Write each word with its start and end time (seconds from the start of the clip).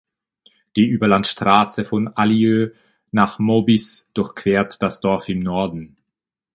Die 0.75 0.87
Überlandstraße 0.87 1.85
von 1.85 2.17
Aileu 2.17 2.71
nach 3.11 3.37
Maubisse 3.37 4.05
durchquert 4.15 4.81
das 4.81 4.99
Dorf 4.99 5.29
im 5.29 5.37
Norden. 5.37 5.95